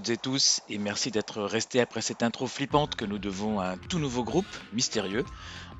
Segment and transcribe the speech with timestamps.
[0.00, 3.72] Toutes et tous et merci d'être restés après cette intro flippante que nous devons à
[3.72, 5.26] un tout nouveau groupe mystérieux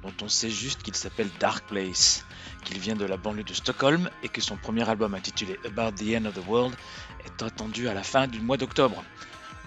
[0.03, 2.27] dont on sait juste qu'il s'appelle Dark Place,
[2.67, 6.15] qu'il vient de la banlieue de Stockholm et que son premier album intitulé About the
[6.15, 6.77] End of the World
[7.25, 9.03] est attendu à la fin du mois d'octobre.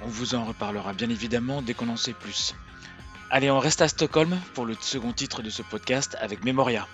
[0.03, 2.53] On vous en reparlera bien évidemment dès qu'on en sait plus.
[3.31, 6.87] Allez, on reste à Stockholm pour le second titre de ce podcast avec Memoria.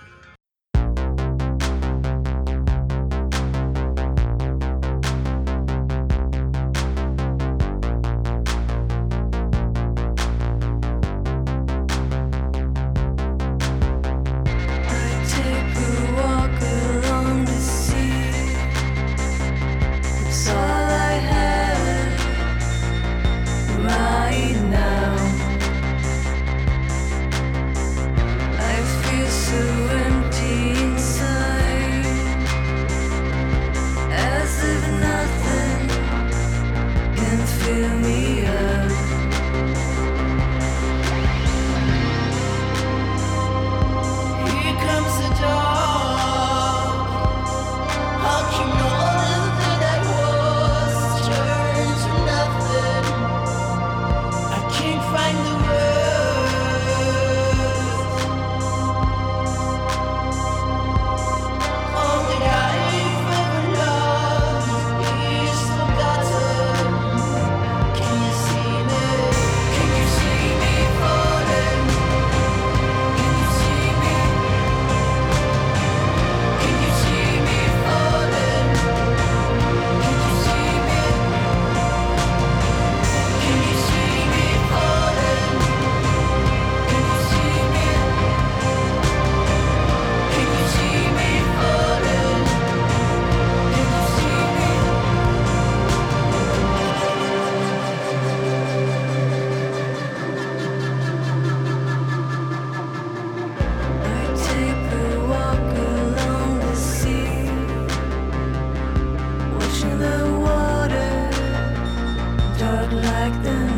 [113.11, 113.68] like them.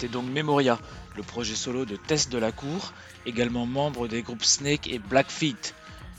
[0.00, 0.78] C'était donc Memoria,
[1.16, 2.92] le projet solo de Tess Delacour,
[3.26, 5.74] également membre des groupes Snake et Blackfeet.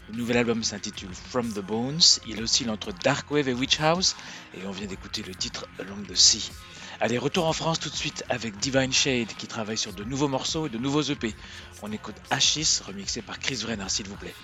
[0.10, 4.18] Le nouvel album s'intitule From the Bones, il oscille entre Darkwave et Witch House,
[4.54, 6.52] et on vient d'écouter le titre Along the Sea.
[7.00, 10.28] Allez, retour en France tout de suite avec Divine Shade qui travaille sur de nouveaux
[10.28, 11.34] morceaux et de nouveaux EP.
[11.82, 14.36] On écoute Ashis remixé par Chris Vrenna s'il vous plaît.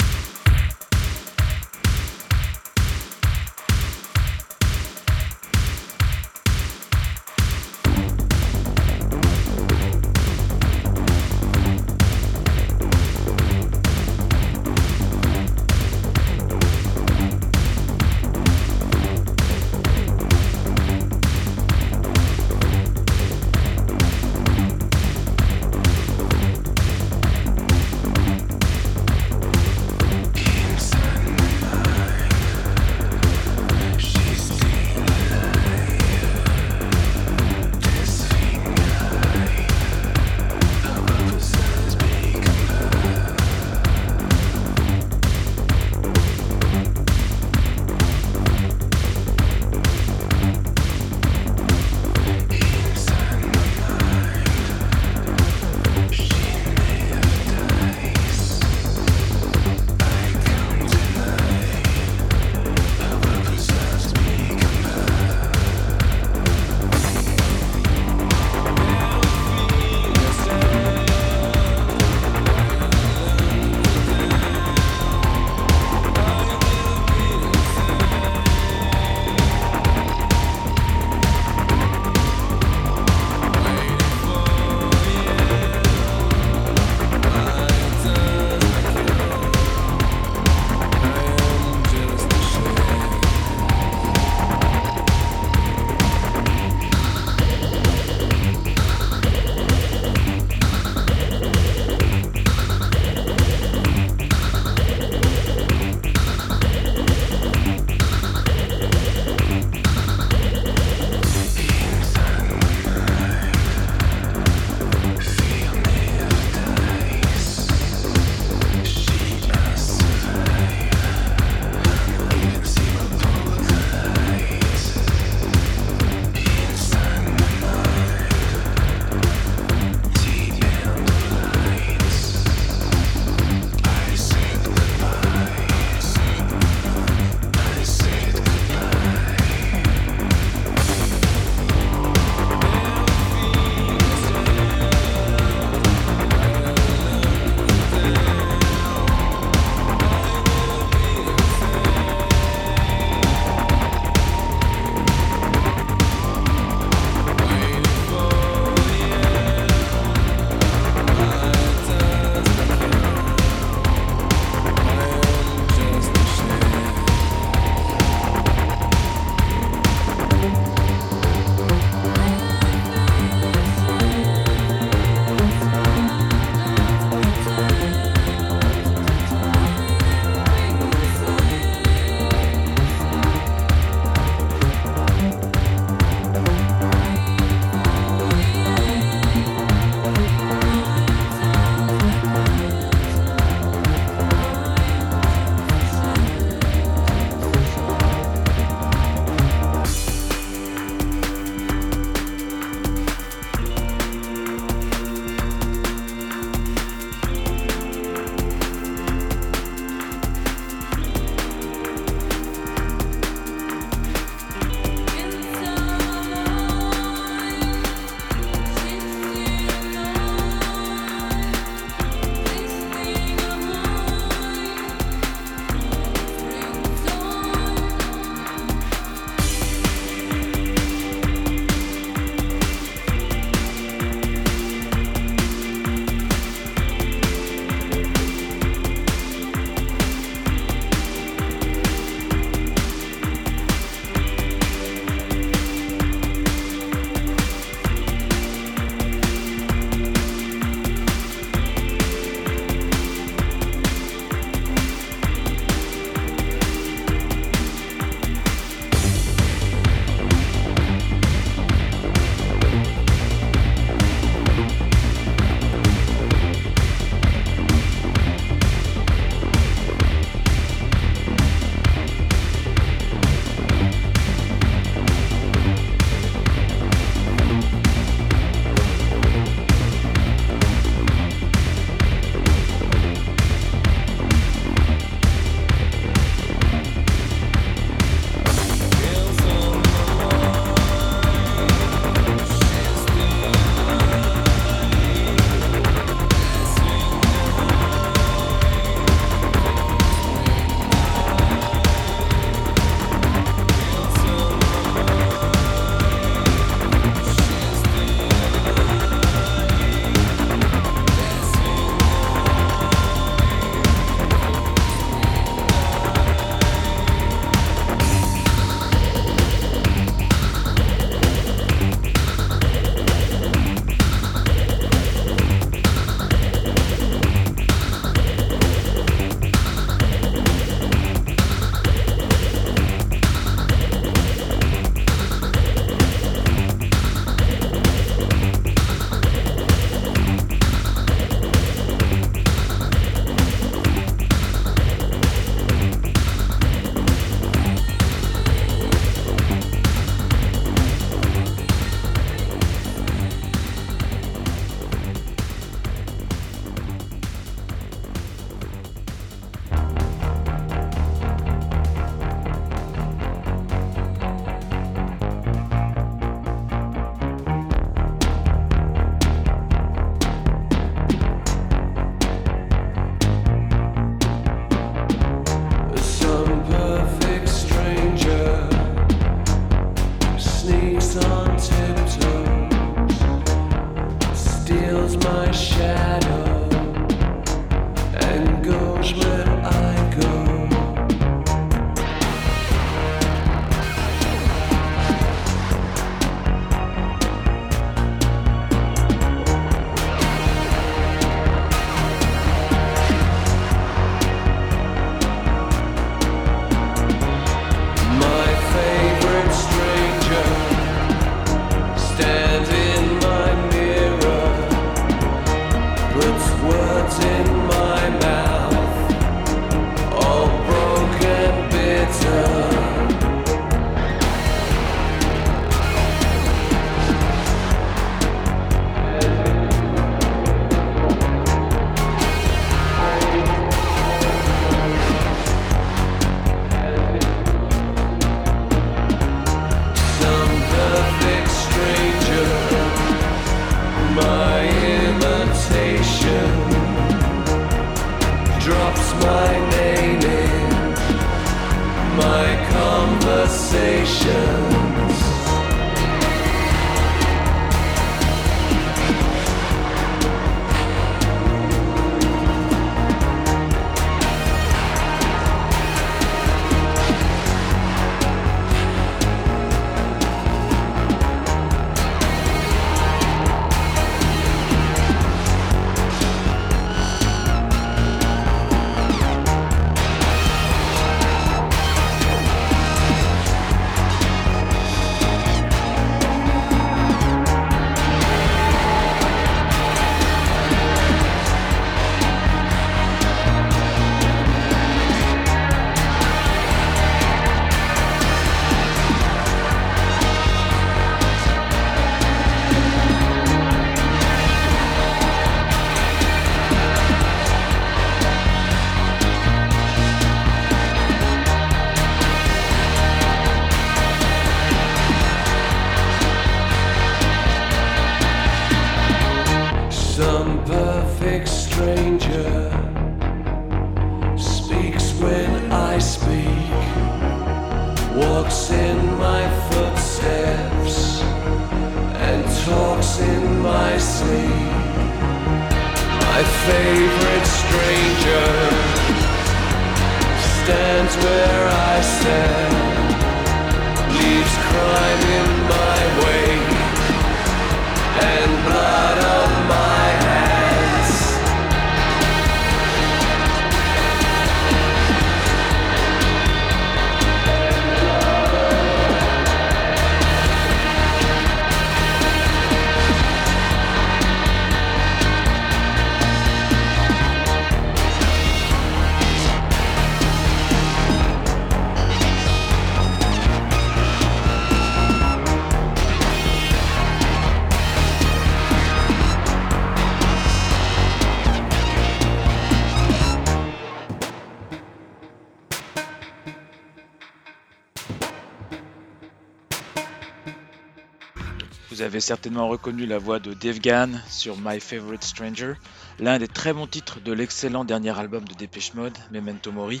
[592.32, 595.74] Certainement reconnu la voix de Dave Gann sur My Favorite Stranger,
[596.18, 600.00] l'un des très bons titres de l'excellent dernier album de Dépêche Mode, Memento Mori,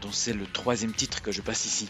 [0.00, 1.88] dont c'est le troisième titre que je passe ici.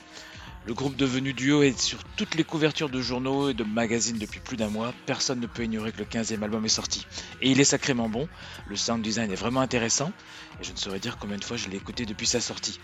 [0.64, 4.40] Le groupe devenu duo est sur toutes les couvertures de journaux et de magazines depuis
[4.40, 7.06] plus d'un mois, personne ne peut ignorer que le 15e album est sorti.
[7.42, 8.30] Et il est sacrément bon,
[8.68, 10.10] le sound design est vraiment intéressant,
[10.58, 12.80] et je ne saurais dire combien de fois je l'ai écouté depuis sa sortie.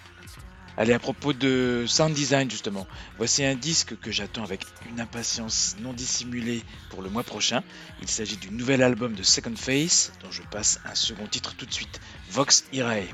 [0.80, 2.86] Allez, à propos de sound design justement,
[3.16, 7.64] voici un disque que j'attends avec une impatience non dissimulée pour le mois prochain.
[8.00, 11.66] Il s'agit du nouvel album de Second Face, dont je passe un second titre tout
[11.66, 13.08] de suite, Vox Irae.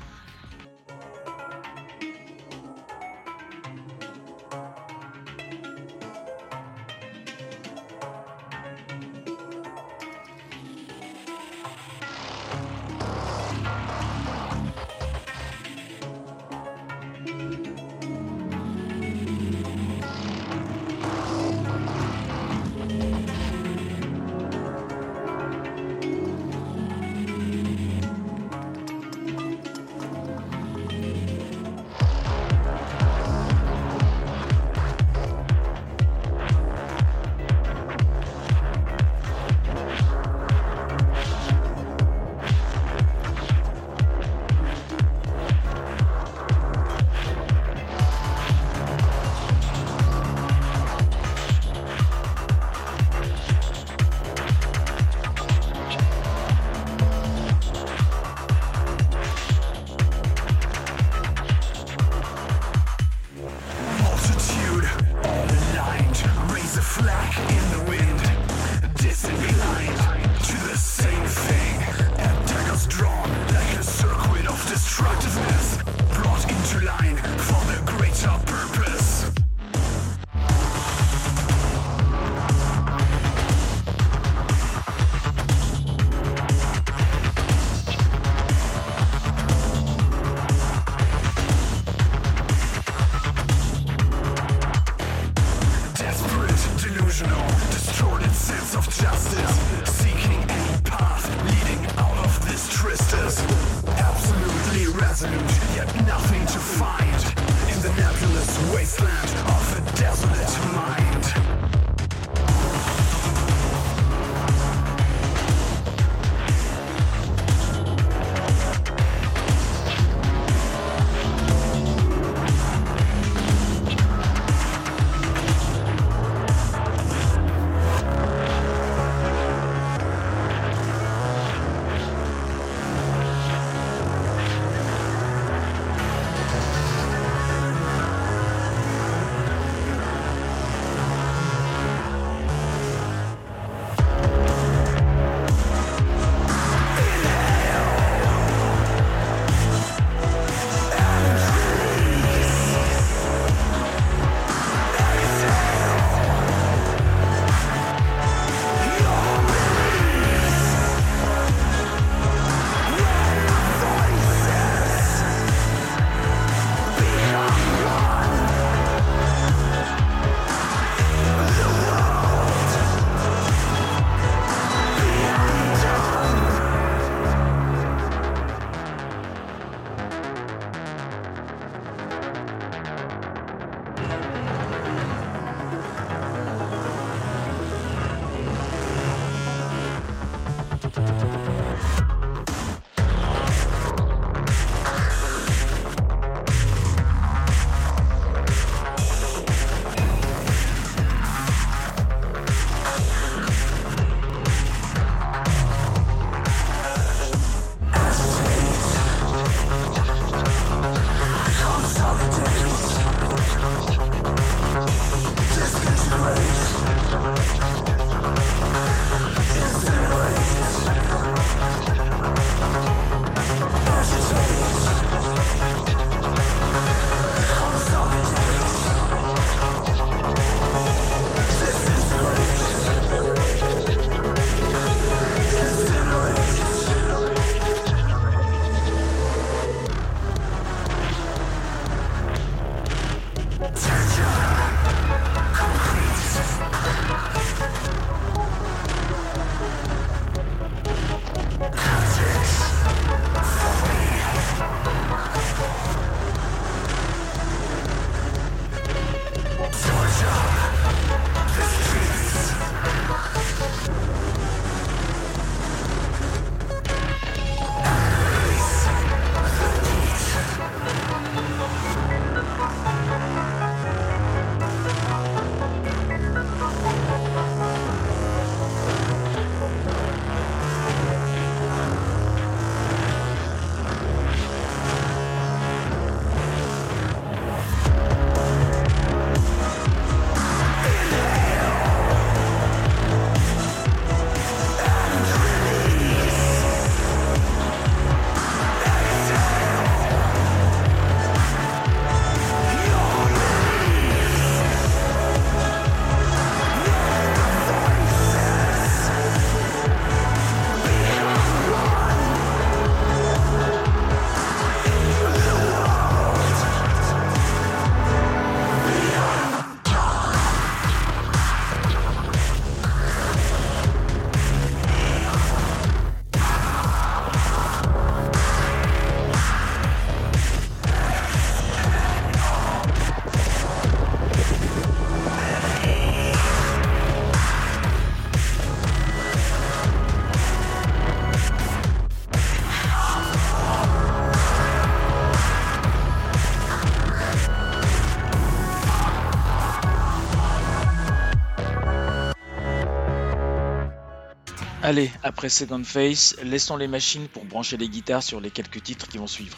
[354.87, 359.09] Allez, après Second Face, laissons les machines pour brancher les guitares sur les quelques titres
[359.09, 359.57] qui vont suivre.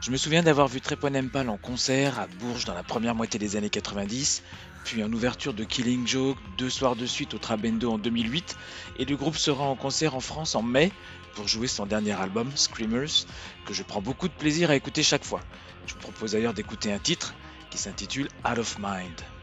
[0.00, 3.38] Je me souviens d'avoir vu Trepon Empal en concert à Bourges dans la première moitié
[3.38, 4.42] des années 90,
[4.82, 8.56] puis en ouverture de Killing Joke deux soirs de suite au Trabendo en 2008,
[8.98, 10.90] et le groupe sera en concert en France en mai
[11.34, 13.26] pour jouer son dernier album, Screamers,
[13.66, 15.42] que je prends beaucoup de plaisir à écouter chaque fois.
[15.86, 17.34] Je vous propose d'ailleurs d'écouter un titre
[17.68, 19.35] qui s'intitule Out of Mind.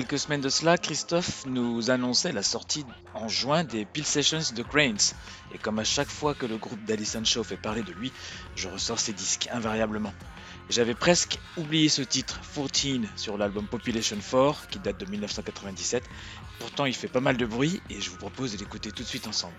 [0.00, 4.62] Quelques semaines de cela, Christophe nous annonçait la sortie en juin des Peel Sessions de
[4.62, 5.14] Cranes.
[5.52, 8.10] Et comme à chaque fois que le groupe d'Alison Shaw fait parler de lui,
[8.56, 10.14] je ressors ces disques invariablement.
[10.70, 16.02] J'avais presque oublié ce titre, 14, sur l'album Population 4, qui date de 1997.
[16.60, 19.08] Pourtant, il fait pas mal de bruit et je vous propose de l'écouter tout de
[19.08, 19.52] suite ensemble.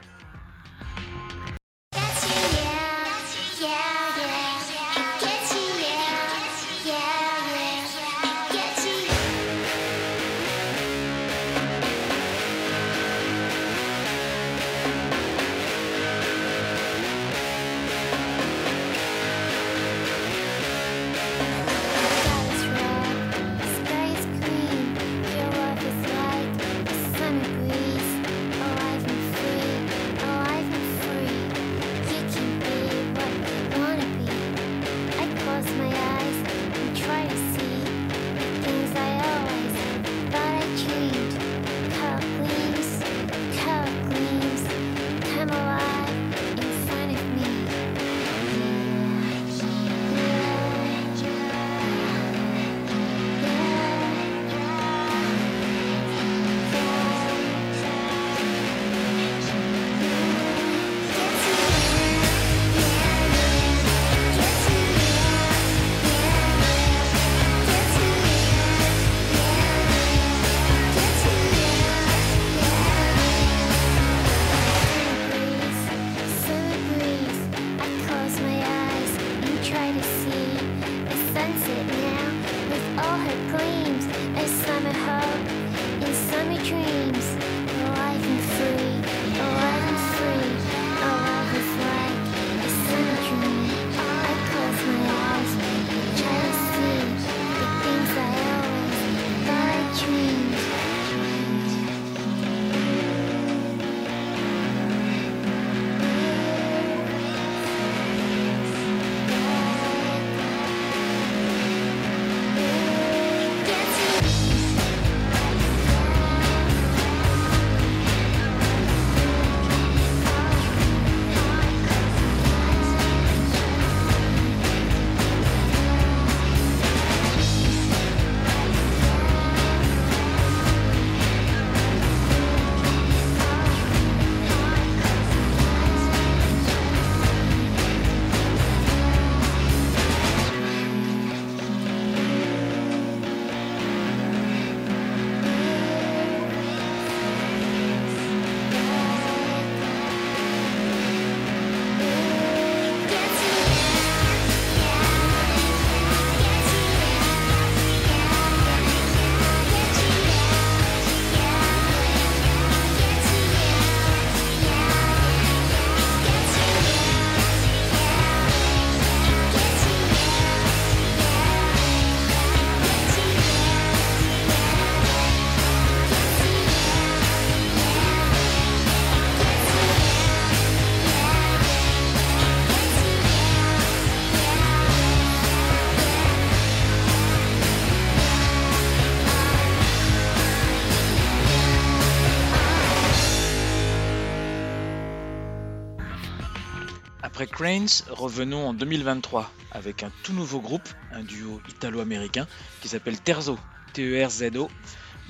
[197.61, 202.47] Revenons en 2023 avec un tout nouveau groupe, un duo italo-américain
[202.81, 203.55] qui s'appelle Terzo,
[203.93, 204.67] T-E-R-Z-O,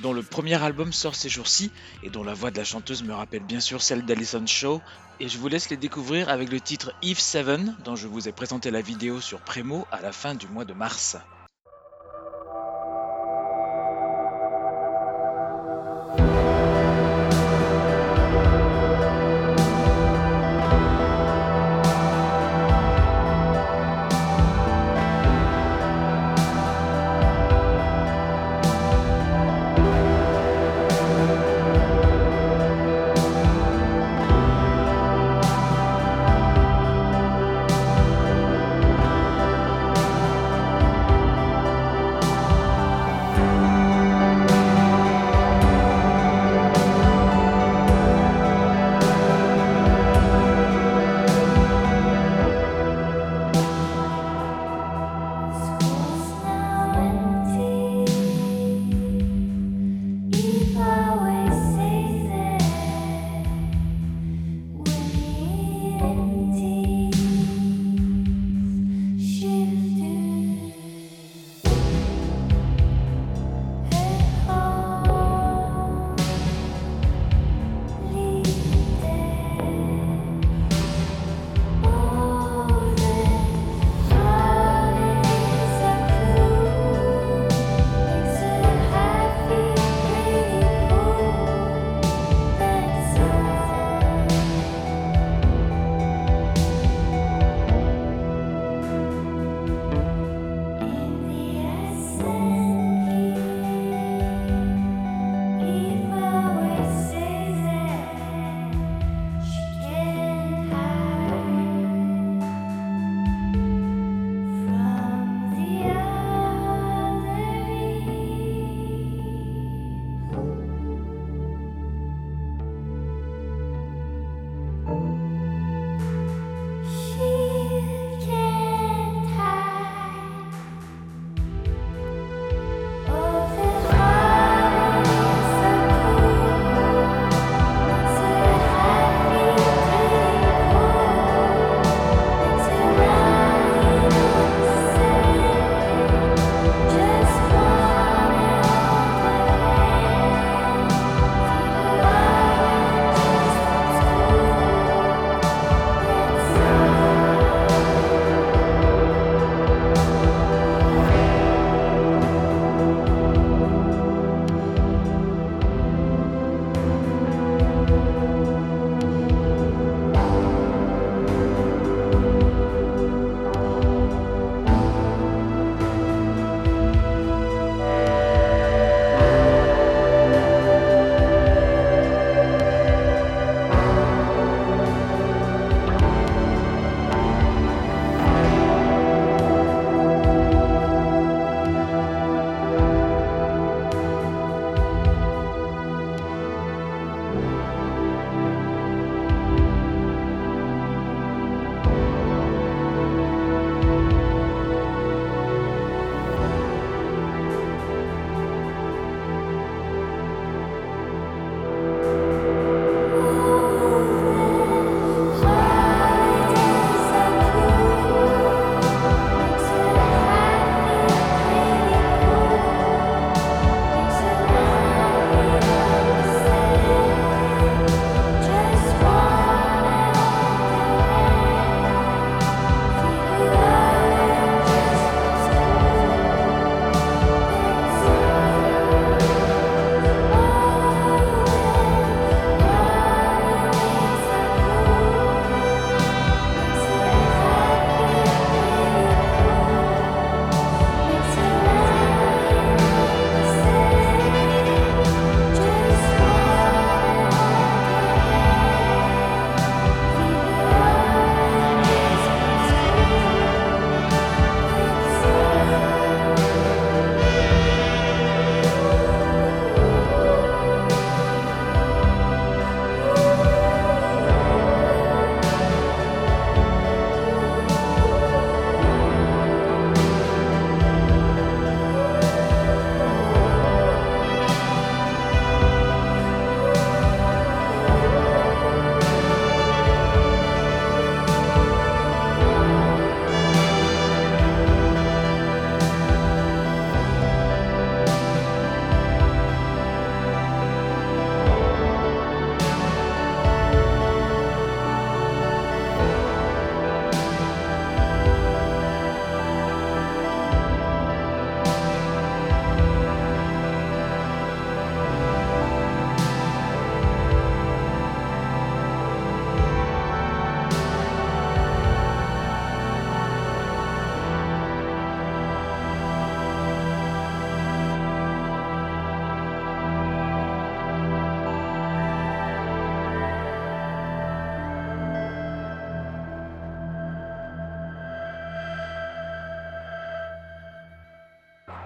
[0.02, 3.14] dont le premier album sort ces jours-ci et dont la voix de la chanteuse me
[3.14, 4.80] rappelle bien sûr celle d'Alison Shaw.
[5.20, 8.32] Et je vous laisse les découvrir avec le titre Eve 7 dont je vous ai
[8.32, 11.18] présenté la vidéo sur Premo à la fin du mois de mars.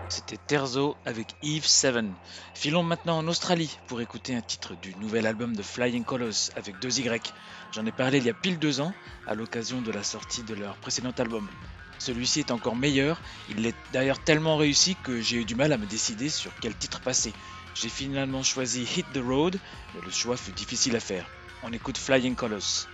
[0.08, 2.06] C'était Terzo avec Eve 7.
[2.54, 6.80] Filons maintenant en Australie pour écouter un titre du nouvel album de Flying Colors avec
[6.80, 7.34] deux Y.
[7.72, 8.94] J'en ai parlé il y a pile deux ans
[9.26, 11.48] à l'occasion de la sortie de leur précédent album.
[11.98, 15.78] Celui-ci est encore meilleur, il est d'ailleurs tellement réussi que j'ai eu du mal à
[15.78, 17.34] me décider sur quel titre passer.
[17.74, 19.58] J'ai finalement choisi Hit the Road,
[19.94, 21.26] mais le choix fut difficile à faire.
[21.64, 22.88] On écoute Flying Colors.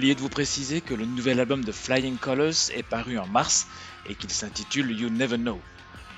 [0.00, 3.66] Oublié de vous préciser que le nouvel album de Flying Colors est paru en mars
[4.08, 5.60] et qu'il s'intitule You Never Know.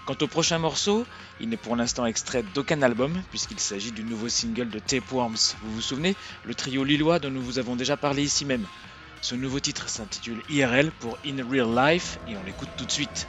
[0.06, 1.04] Quant au prochain morceau,
[1.40, 5.56] il n'est pour l'instant extrait d'aucun album puisqu'il s'agit du nouveau single de Tapeworms.
[5.64, 6.14] Vous vous souvenez
[6.44, 8.66] Le trio lillois dont nous vous avons déjà parlé ici même.
[9.20, 13.26] Ce nouveau titre s'intitule IRL pour In Real Life et on l'écoute tout de suite.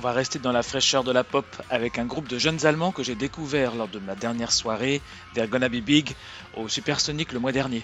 [0.00, 3.02] Va rester dans la fraîcheur de la pop avec un groupe de jeunes Allemands que
[3.02, 5.02] j'ai découvert lors de ma dernière soirée
[5.34, 6.14] They're Gonna Be Big
[6.56, 7.82] au Supersonic le mois dernier.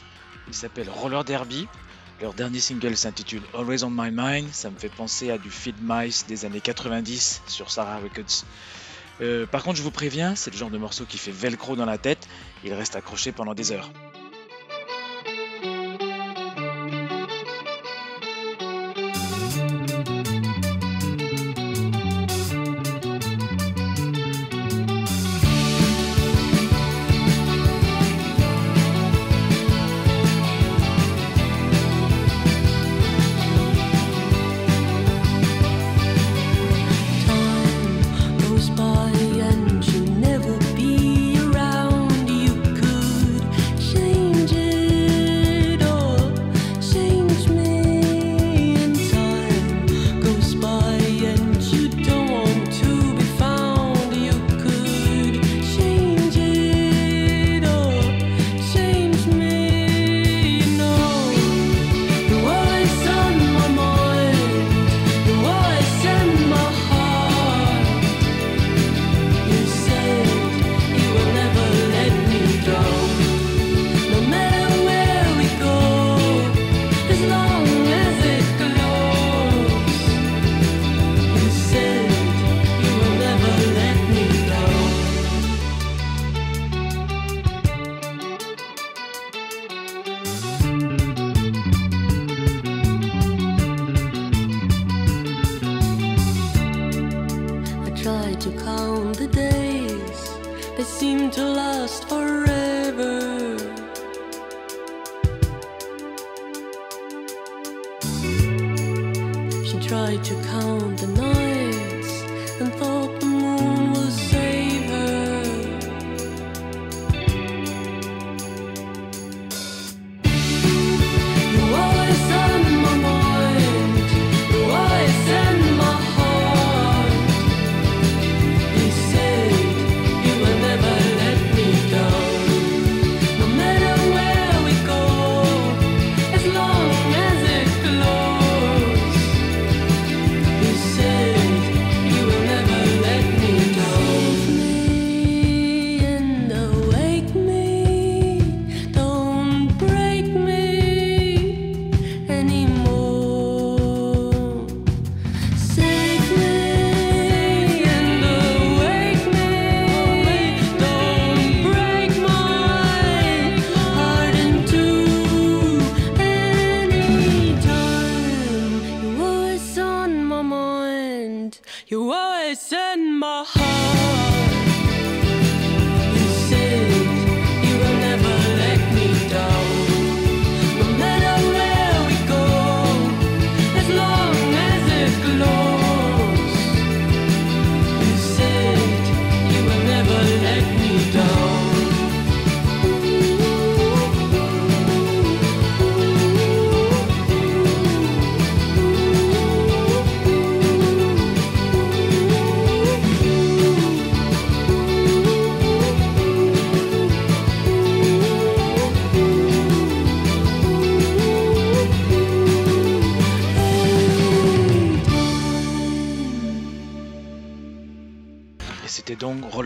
[0.48, 1.68] Ils s'appellent Roller Derby.
[2.22, 4.48] Leur dernier single s'intitule Always on My Mind.
[4.52, 8.44] Ça me fait penser à du Feed Mice des années 90 sur Sarah Records.
[9.20, 11.86] Euh, par contre, je vous préviens, c'est le genre de morceau qui fait velcro dans
[11.86, 12.26] la tête.
[12.64, 13.90] Il reste accroché pendant des heures.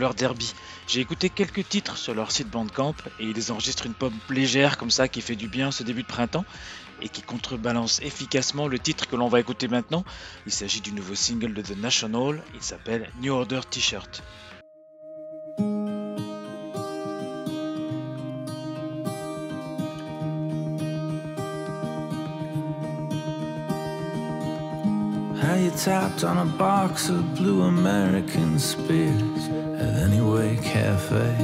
[0.01, 0.53] Roller Derby.
[0.87, 4.89] J'ai écouté quelques titres sur leur site Bandcamp et ils enregistrent une pop légère comme
[4.89, 6.45] ça qui fait du bien ce début de printemps
[7.03, 10.03] et qui contrebalance efficacement le titre que l'on va écouter maintenant.
[10.47, 14.23] Il s'agit du nouveau single de The National, il s'appelle New Order T-shirt.
[29.81, 31.35] At Anyway Cafe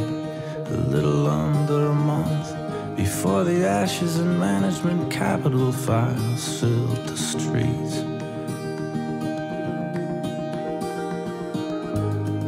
[0.69, 2.47] a little under a month
[2.95, 7.95] before the ashes and management capital files filled the streets.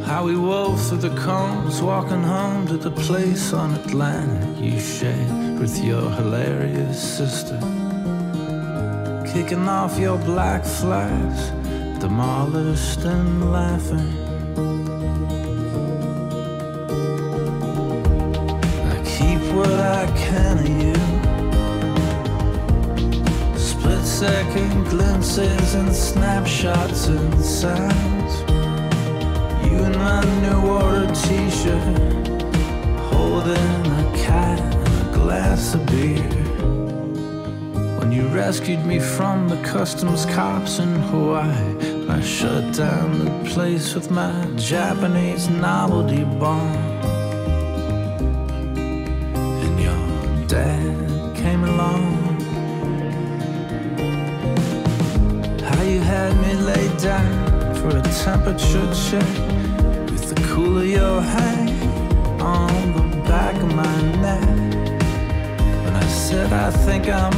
[0.08, 5.60] How we wove through the combs, walking home to the place on Atlantic you shared
[5.60, 7.60] with your hilarious sister
[9.34, 11.50] kicking off your black flags,
[12.00, 14.29] demolished and laughing.
[20.36, 20.94] Of you.
[23.58, 28.34] Split second glimpses and snapshots and sounds.
[29.66, 32.28] You in my new order t-shirt,
[33.12, 36.24] holding a cat and a glass of beer.
[38.00, 43.96] When you rescued me from the customs cops in Hawaii, I shut down the place
[43.96, 46.89] with my Japanese novelty bomb.
[58.70, 64.48] Temperature check with the cool of your hand on the back of my neck.
[65.86, 67.34] When I said I think I'm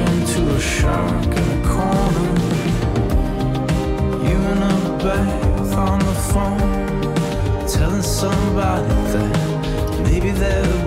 [0.00, 2.32] talking to a shark in a corner.
[4.26, 10.79] You in a bath on the phone, telling somebody that maybe they're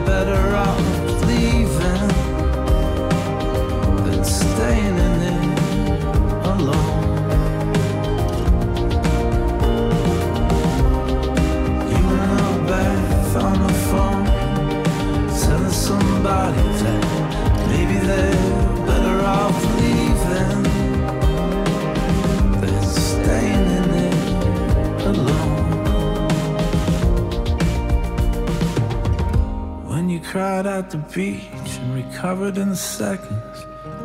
[30.34, 33.58] cried at the beach and recovered in seconds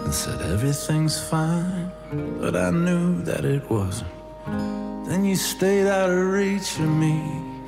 [0.04, 1.90] and said everything's fine,
[2.38, 4.10] but I knew that it wasn't.
[5.08, 7.18] Then you stayed out of reach of me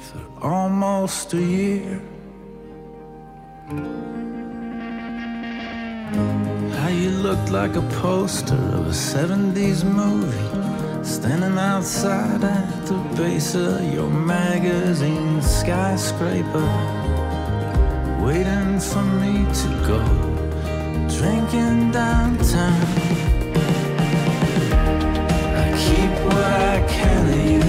[0.07, 2.03] for almost a year.
[6.81, 13.55] How you looked like a poster of a 70s movie, standing outside at the base
[13.55, 17.00] of your magazine skyscraper,
[18.23, 20.01] waiting for me to go
[21.09, 22.83] drinking downtown.
[25.63, 27.63] I keep what I can of you.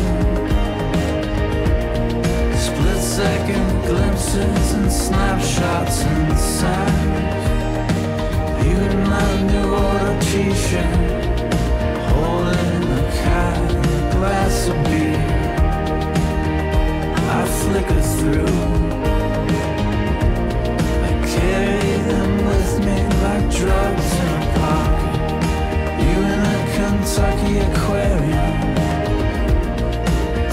[2.58, 6.04] Split second glimpses and snapshots
[6.38, 7.22] sounds.
[8.66, 10.96] You in my new order t-shirt,
[12.12, 13.12] holding a
[14.16, 15.22] glass of beer.
[17.30, 18.91] I flicker through.
[22.86, 25.12] Like drugs in a pocket.
[26.04, 28.58] You in a Kentucky aquarium,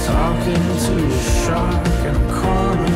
[0.07, 2.88] talking to a shark in a corner.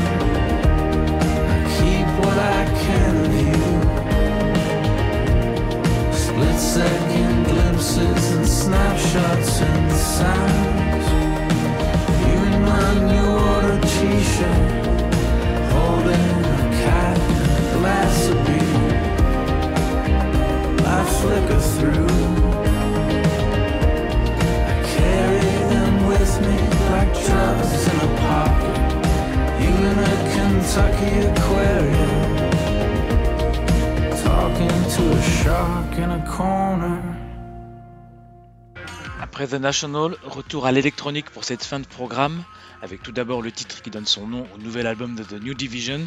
[39.53, 42.42] The National, retour à l'électronique pour cette fin de programme,
[42.80, 45.53] avec tout d'abord le titre qui donne son nom au nouvel album de The New
[45.53, 46.00] Division,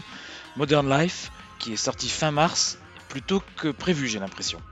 [0.56, 1.30] Modern Life,
[1.60, 4.64] qui est sorti fin mars, plus tôt que prévu j'ai l'impression.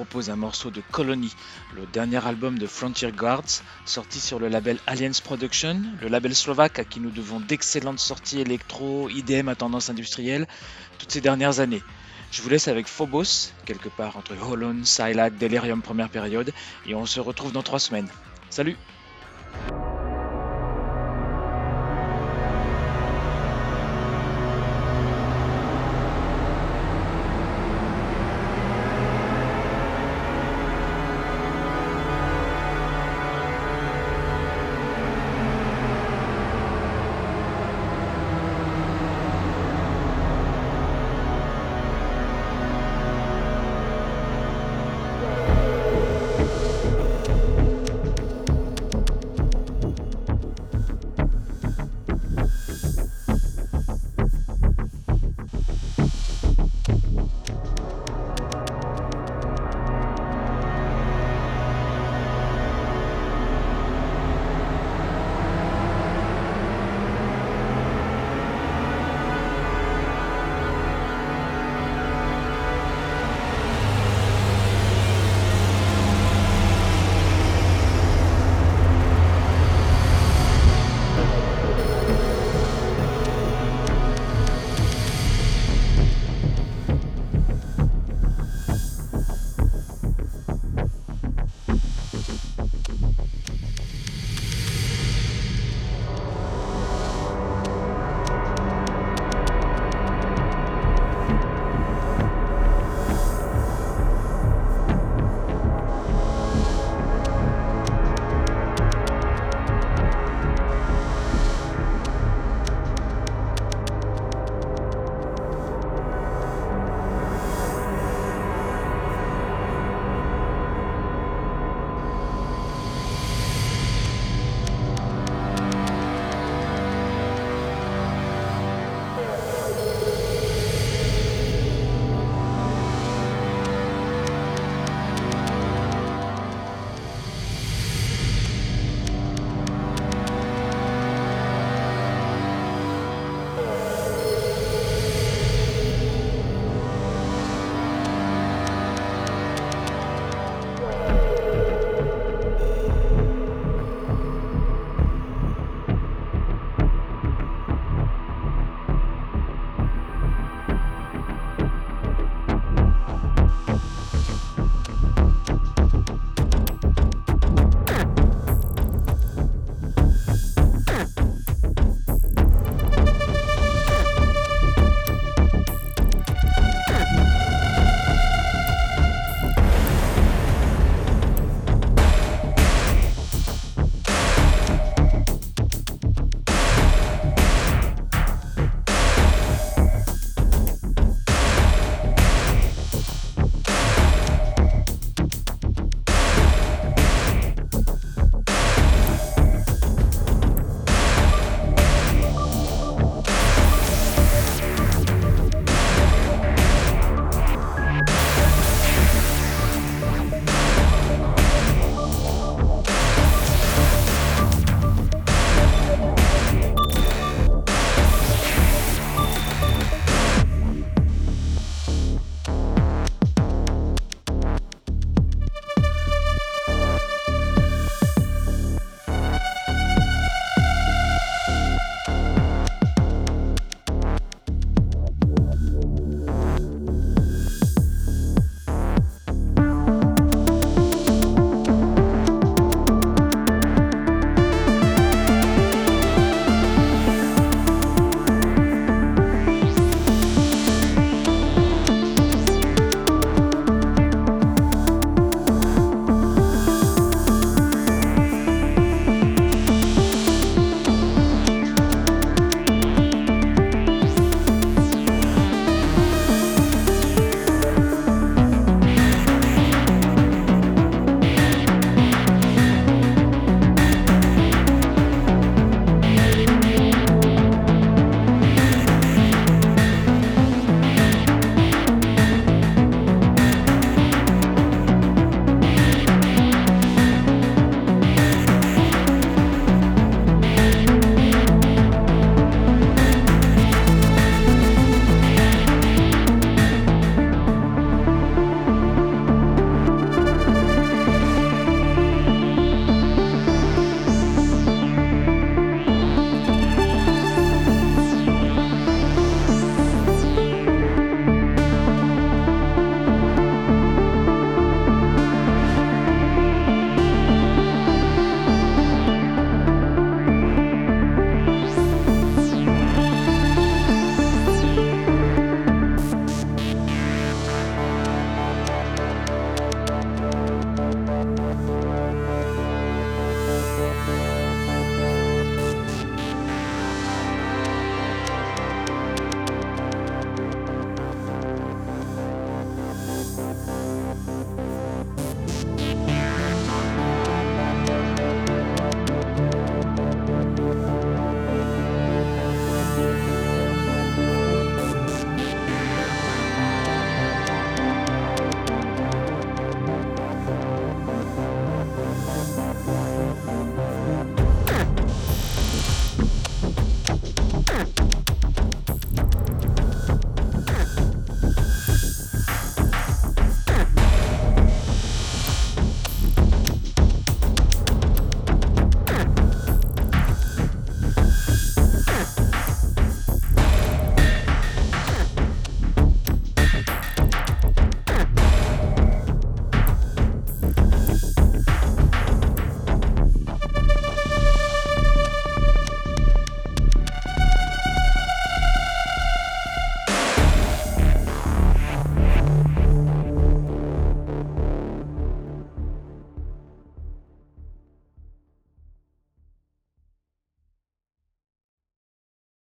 [0.00, 1.36] Propose un morceau de Colony,
[1.76, 6.78] le dernier album de Frontier Guards, sorti sur le label Alliance Production, le label slovaque
[6.78, 10.46] à qui nous devons d'excellentes sorties électro, IDM à tendance industrielle
[10.98, 11.82] toutes ces dernières années.
[12.32, 16.50] Je vous laisse avec Phobos, quelque part entre Holon, Silac, Delirium première période,
[16.86, 18.08] et on se retrouve dans trois semaines.
[18.48, 18.78] Salut